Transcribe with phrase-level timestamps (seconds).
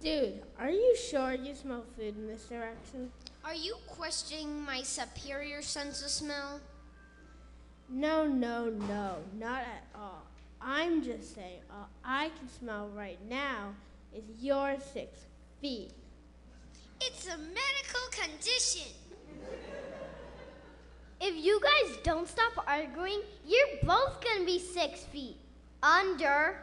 [0.00, 3.10] Dude, are you sure you smell food in this direction?
[3.44, 6.60] Are you questioning my superior sense of smell?
[7.90, 10.22] No, no, no, not at all.
[10.62, 13.74] I'm just saying all I can smell right now
[14.14, 15.18] is your six
[15.60, 15.90] feet.
[17.02, 18.92] It's a medical condition.
[21.20, 25.36] If you guys don't stop arguing, you're both gonna be six feet
[25.82, 26.56] under.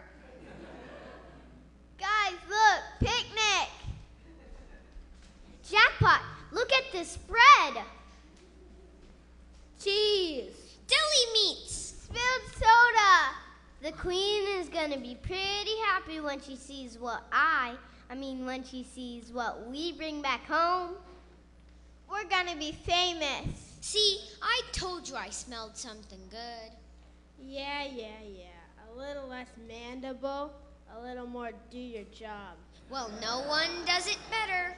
[2.00, 3.70] Guys, look, picnic.
[5.70, 6.22] Jackpot,
[6.52, 7.84] look at this spread.
[9.82, 10.78] Cheese.
[10.88, 11.96] Deli meats.
[12.04, 13.36] Spilled soda.
[13.82, 17.76] The queen is gonna be pretty happy when she sees what I,
[18.10, 20.96] I mean, when she sees what we bring back home.
[22.10, 23.76] We're gonna be famous.
[23.82, 26.72] See, I told you I smelled something good.
[27.40, 28.90] Yeah, yeah, yeah.
[28.90, 30.54] A little less mandible,
[30.96, 32.56] a little more do your job.
[32.90, 34.76] Well, no one does it better.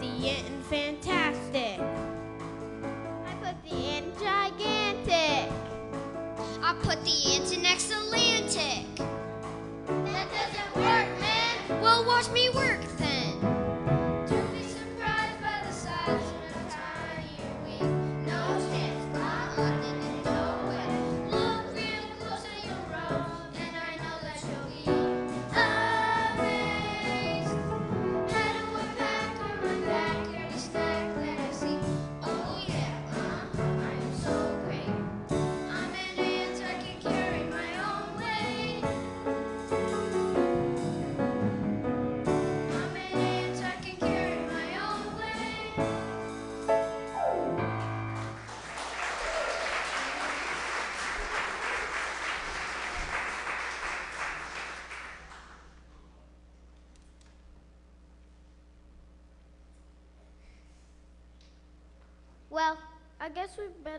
[0.00, 1.19] The in fantastic.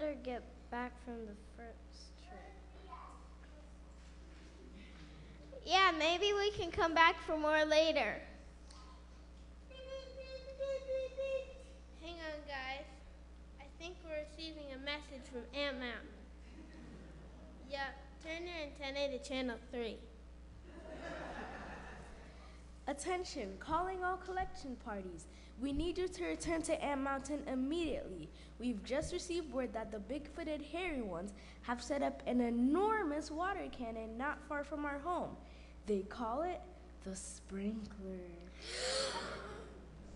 [0.02, 0.42] Better get
[0.72, 2.92] back from the first trip.
[5.66, 8.20] Yeah, maybe we can come back for more later.
[12.02, 12.86] Hang on, guys.
[13.60, 16.08] I think we're receiving a message from Ant Mountain.
[17.70, 19.98] Yep, turn your antenna to channel 3.
[23.02, 25.26] Attention, calling all collection parties.
[25.60, 28.30] We need you to return to Ant Mountain immediately.
[28.60, 31.34] We've just received word that the big footed hairy ones
[31.64, 35.36] have set up an enormous water cannon not far from our home.
[35.88, 36.62] They call it
[37.04, 37.80] the sprinkler.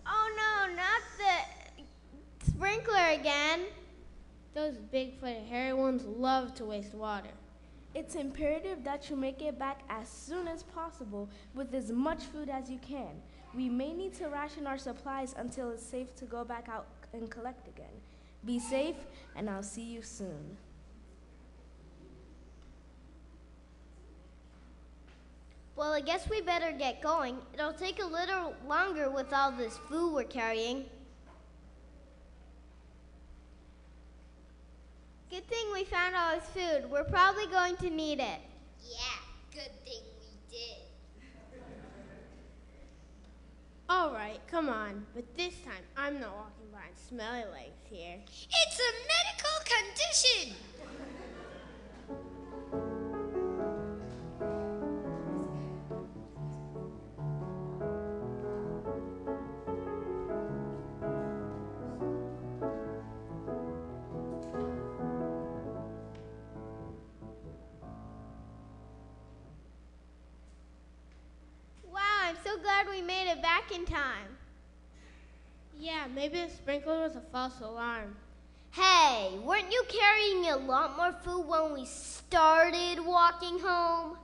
[0.08, 3.62] Oh no, not the sprinkler again.
[4.54, 7.30] Those big-footed hairy ones love to waste water.
[7.98, 12.50] It's imperative that you make it back as soon as possible with as much food
[12.50, 13.22] as you can.
[13.54, 17.30] We may need to ration our supplies until it's safe to go back out and
[17.30, 17.96] collect again.
[18.44, 18.96] Be safe,
[19.34, 20.58] and I'll see you soon.
[25.74, 27.38] Well, I guess we better get going.
[27.54, 30.84] It'll take a little longer with all this food we're carrying.
[35.28, 36.88] Good thing we found all this food.
[36.88, 38.40] We're probably going to need it.
[38.80, 39.18] Yeah,
[39.52, 40.76] good thing we did.
[43.88, 45.04] All right, come on.
[45.16, 48.18] But this time, I'm not walking behind smelly legs here.
[48.24, 51.25] It's a medical condition.
[72.96, 74.28] We made it back in time.
[75.78, 78.16] Yeah, maybe the sprinkler was a false alarm.
[78.70, 84.16] Hey, weren't you carrying a lot more food when we started walking home?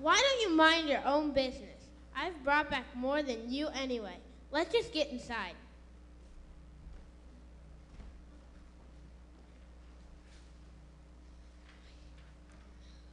[0.00, 1.62] Why don't you mind your own business?
[2.14, 4.16] I've brought back more than you anyway.
[4.52, 5.54] Let's just get inside.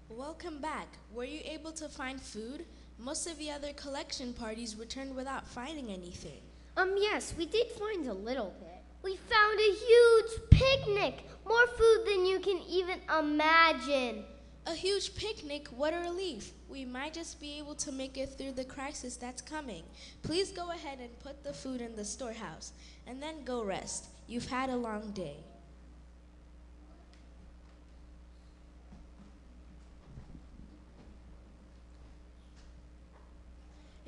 [0.09, 0.87] Welcome back.
[1.11, 2.65] Were you able to find food?
[2.97, 6.41] Most of the other collection parties returned without finding anything.
[6.77, 8.81] Um, yes, we did find a little bit.
[9.03, 11.27] We found a huge picnic!
[11.45, 14.23] More food than you can even imagine.
[14.65, 16.53] A huge picnic, what a relief.
[16.69, 19.83] We might just be able to make it through the crisis that's coming.
[20.21, 22.71] Please go ahead and put the food in the storehouse
[23.05, 24.05] and then go rest.
[24.27, 25.35] You've had a long day.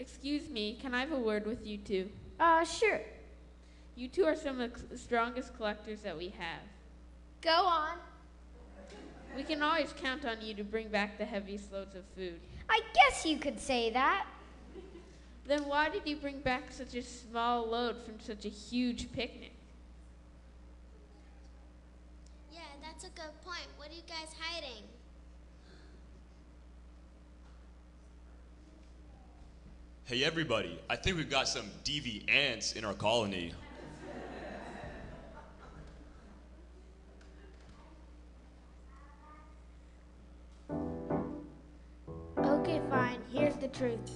[0.06, 2.10] Excuse me, can I have a word with you two?
[2.40, 3.02] Uh, sure.
[3.96, 6.62] You two are some of the strongest collectors that we have.
[7.42, 7.98] Go on.
[9.36, 12.40] We can always count on you to bring back the heaviest loads of food.
[12.70, 14.28] I guess you could say that.
[15.48, 19.54] Then why did you bring back such a small load from such a huge picnic?
[22.54, 23.68] Yeah, that's a good point.
[23.78, 24.84] What are you guys hiding?
[30.08, 33.54] Hey everybody, I think we've got some DV ants in our colony.
[42.38, 43.20] Okay, fine.
[43.34, 44.12] Here's the truth.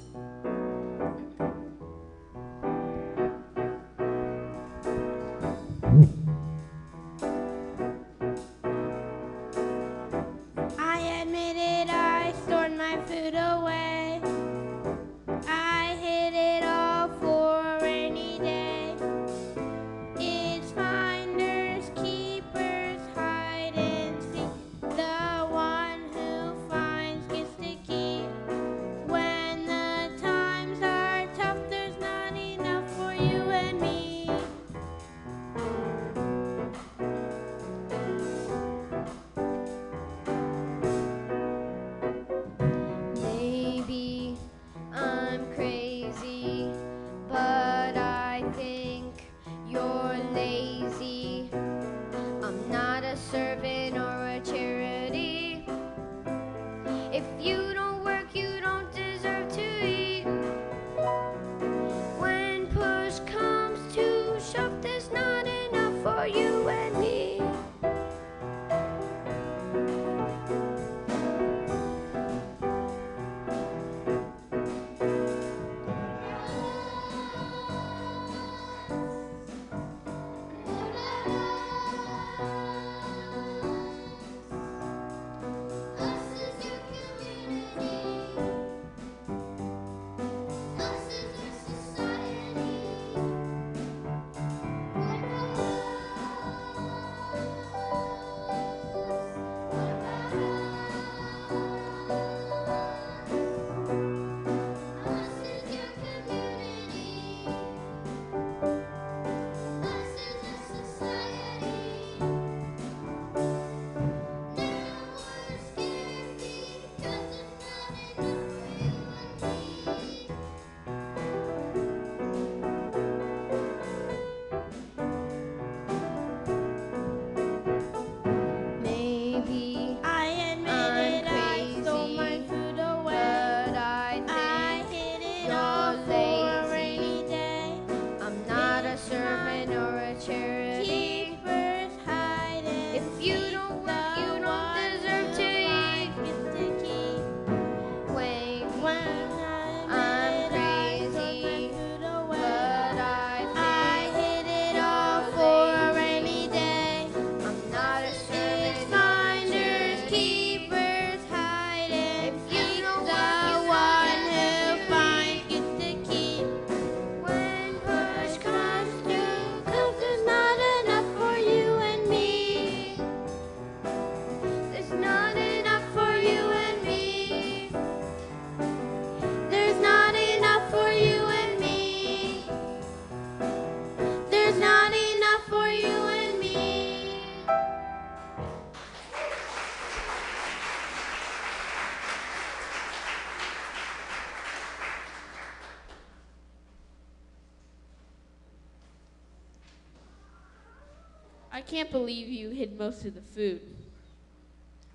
[201.89, 203.61] Can't believe you hid most of the food.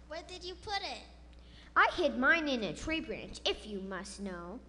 [0.09, 1.03] Where did you put it?
[1.75, 4.61] I hid mine in a tree branch, if you must know.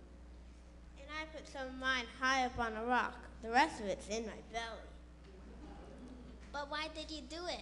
[1.00, 3.14] And I put some of mine high up on a rock.
[3.44, 4.88] The rest of it's in my belly.
[6.52, 7.62] But why did you do it?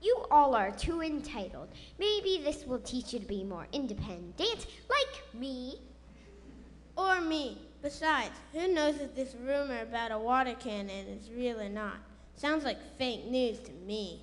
[0.00, 1.68] You all are too entitled.
[1.98, 5.80] Maybe this will teach you to be more independent, like me.
[6.96, 7.58] Or me.
[7.82, 11.98] Besides, who knows if this rumor about a water cannon is real or not?
[12.36, 14.20] Sounds like fake news to me.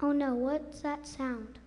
[0.00, 1.58] Oh no, what's that sound?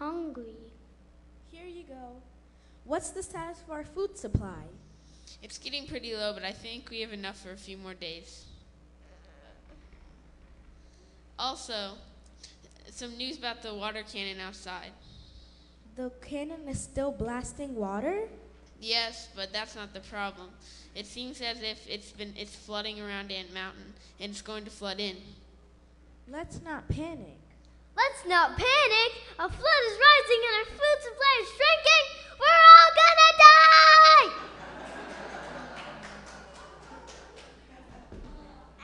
[0.00, 0.56] Hungry.
[1.52, 2.16] Here you go.
[2.84, 4.64] What's the status of our food supply?
[5.42, 8.46] It's getting pretty low, but I think we have enough for a few more days.
[11.38, 11.92] Also,
[12.90, 14.92] some news about the water cannon outside.
[15.96, 18.28] The cannon is still blasting water?
[18.80, 20.48] Yes, but that's not the problem.
[20.94, 24.70] It seems as if it's been it's flooding around Ant Mountain and it's going to
[24.70, 25.16] flood in.
[26.26, 27.39] Let's not panic.
[28.00, 29.12] Let's not panic.
[29.38, 32.04] A flood is rising and our food supply is shrinking.
[32.40, 34.28] We're all gonna die!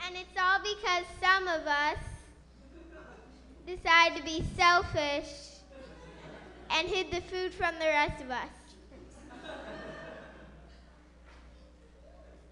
[0.05, 1.97] And it's all because some of us
[3.65, 5.31] decided to be selfish
[6.69, 8.49] and hid the food from the rest of us.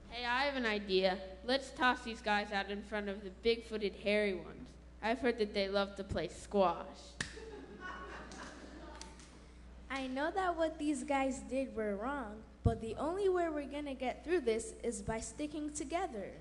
[0.09, 1.19] Hey, I have an idea.
[1.45, 4.64] Let's toss these guys out in front of the big-footed hairy ones.
[5.05, 7.13] I've heard that they love to play squash.
[9.87, 13.93] I know that what these guys did were wrong, but the only way we're gonna
[13.93, 16.31] get through this is by sticking together.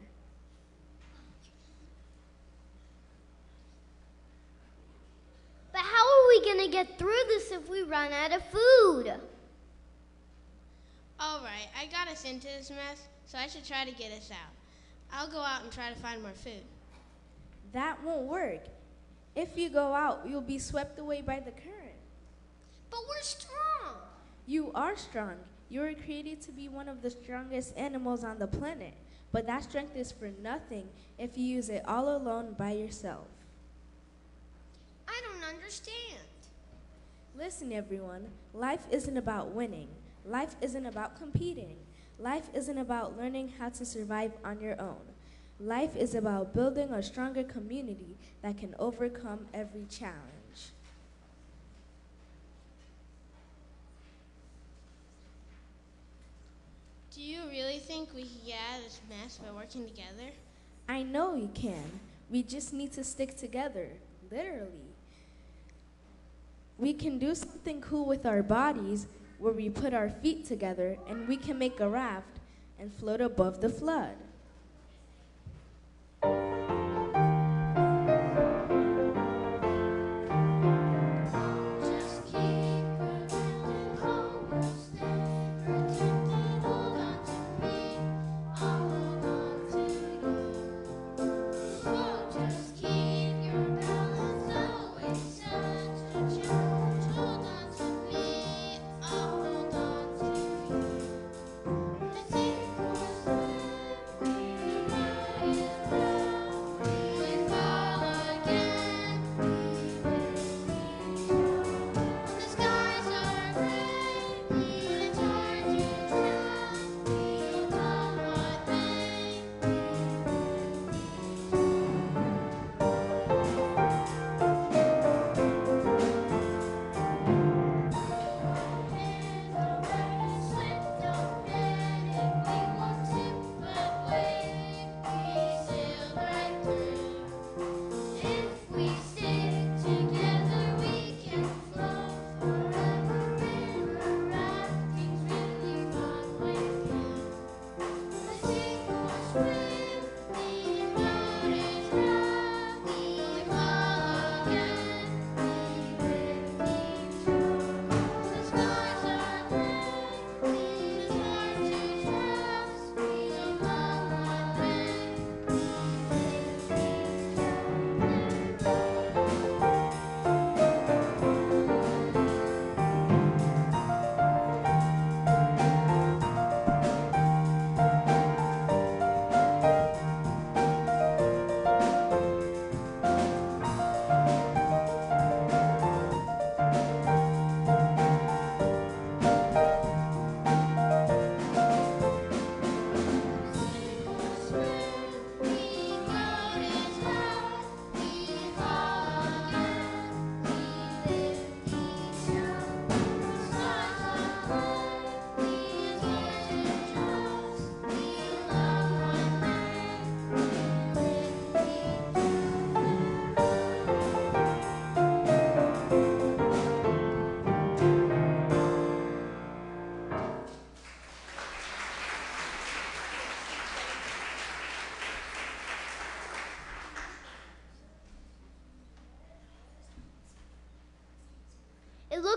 [5.71, 9.12] But how are we gonna get through this if we run out of food?
[11.21, 14.30] All right, I got us into this mess, so I should try to get us
[14.30, 14.54] out.
[15.12, 16.62] I'll go out and try to find more food.
[17.74, 18.60] That won't work.
[19.36, 21.98] If you go out, you'll be swept away by the current.
[22.88, 23.96] But we're strong.
[24.46, 25.34] You are strong.
[25.68, 28.94] You were created to be one of the strongest animals on the planet.
[29.32, 30.88] But that strength is for nothing
[31.18, 33.26] if you use it all alone by yourself.
[35.08, 36.20] I don't understand.
[37.36, 38.28] Listen, everyone.
[38.52, 39.88] Life isn't about winning.
[40.24, 41.74] Life isn't about competing.
[42.20, 45.13] Life isn't about learning how to survive on your own.
[45.61, 50.73] Life is about building a stronger community that can overcome every challenge.
[57.14, 60.32] Do you really think we can get out of this mess by working together?
[60.88, 62.00] I know we can.
[62.28, 63.88] We just need to stick together,
[64.32, 64.90] literally.
[66.76, 69.06] We can do something cool with our bodies
[69.38, 72.40] where we put our feet together and we can make a raft
[72.80, 74.16] and float above the flood.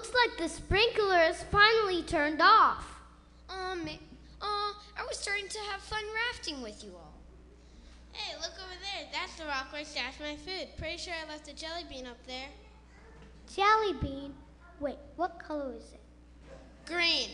[0.08, 2.88] Looks like the sprinkler is finally turned off.
[3.50, 3.82] Um,
[4.42, 7.14] uh, I was starting to have fun rafting with you all.
[8.14, 9.08] Hey, look over there.
[9.12, 10.70] That's the rock where I stashed my food.
[10.78, 12.48] Pretty sure I left a jelly bean up there.
[13.54, 14.34] Jelly bean?
[14.80, 16.00] Wait, what color is it?
[16.86, 17.30] Green.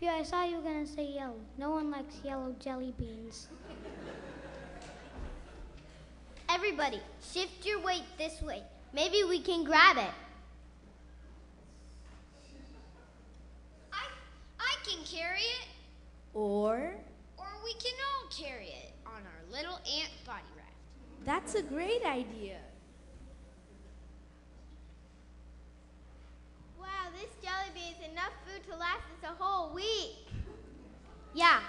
[0.00, 1.40] Yeah, I saw you were gonna say yellow.
[1.56, 3.48] No one likes yellow jelly beans.
[6.50, 7.00] Everybody,
[7.32, 8.62] shift your weight this way.
[8.92, 10.10] Maybe we can grab it.
[13.92, 14.04] I,
[14.58, 15.68] I can carry it,
[16.34, 16.94] Or,
[17.38, 21.24] or we can all carry it on our little ant body raft.
[21.24, 22.58] that's a great idea.
[26.80, 30.26] Wow, this jelly bean is enough food to last us a whole week.
[31.34, 31.60] Yeah,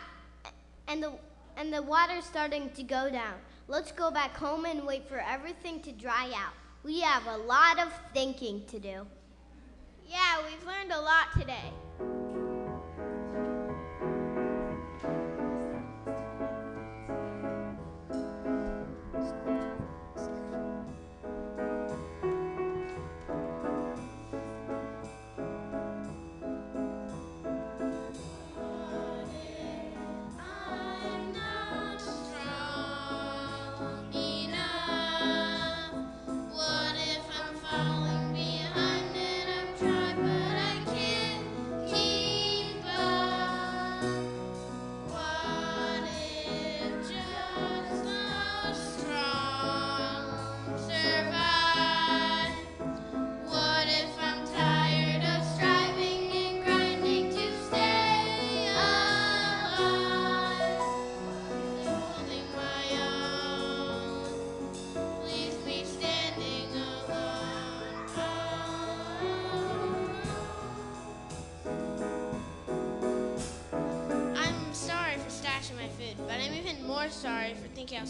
[0.87, 1.13] and the
[1.55, 3.35] and the water's starting to go down.
[3.67, 6.53] Let's go back home and wait for everything to dry out.
[6.83, 9.05] We have a lot of thinking to do.
[10.09, 11.71] Yeah, we've learned a lot today.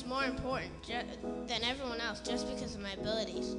[0.08, 0.72] More important
[1.48, 3.56] than everyone else just because of my abilities.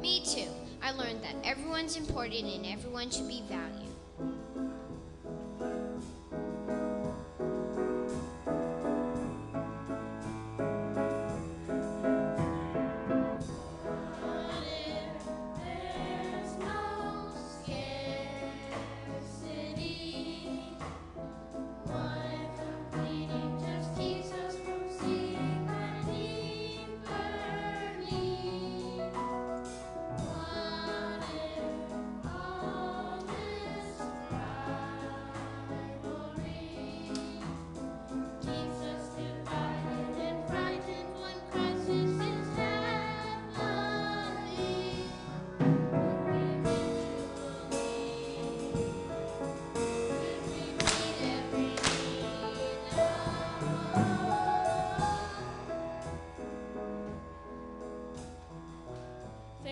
[0.00, 0.48] Me too.
[0.82, 3.77] I learned that everyone's important and everyone should be valued.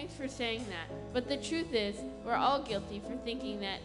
[0.07, 1.13] Thanks for saying that.
[1.13, 3.81] But the truth is, we're all guilty for thinking that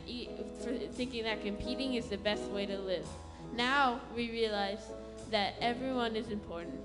[0.61, 3.07] for thinking that competing is the best way to live.
[3.55, 4.91] Now we realize
[5.31, 6.79] that everyone is important.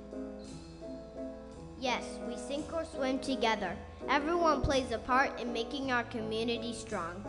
[1.78, 3.76] Yes, we sink or swim together.
[4.08, 7.22] Everyone plays a part in making our community strong.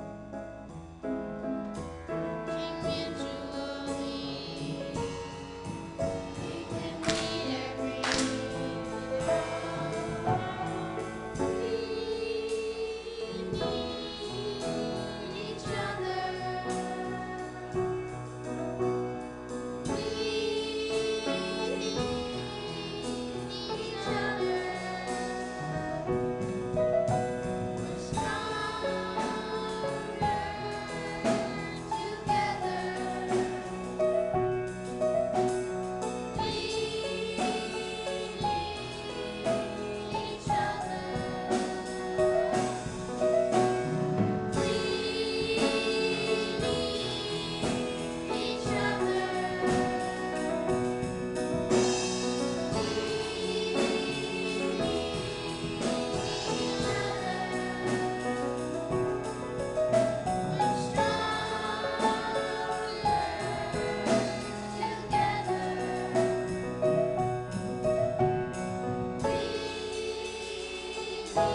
[71.38, 71.45] Look,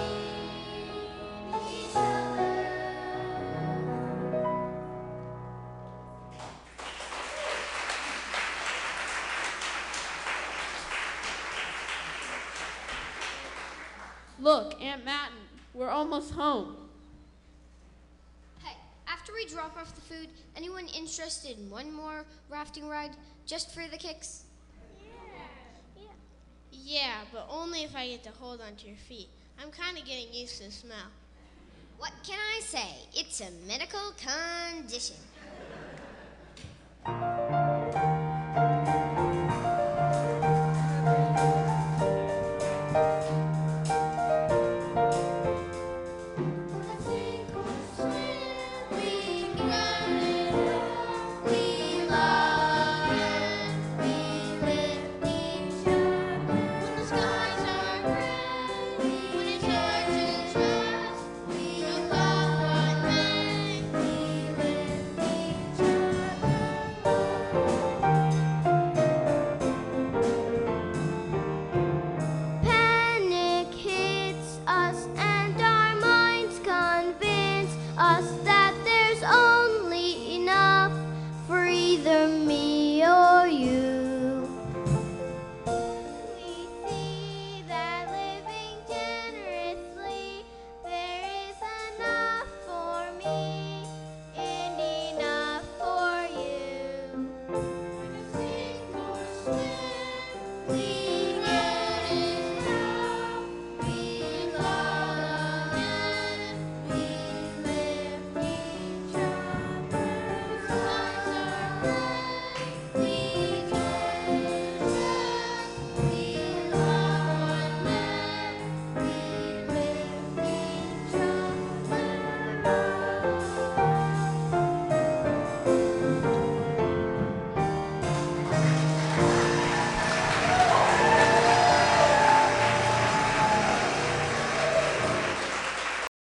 [14.81, 15.37] Ant Mountain,
[15.75, 16.77] we're almost home.
[18.62, 18.77] Hey,
[19.09, 23.16] after we drop off the food, anyone interested in one more rafting ride
[23.47, 24.45] just for the kicks?
[25.01, 25.09] Yeah.
[25.97, 26.05] Yeah,
[26.71, 29.29] yeah but only if I get to hold onto your feet.
[29.62, 30.96] I'm kind of getting used to the smell.
[31.98, 32.96] What can I say?
[33.14, 35.14] It's a medical condition.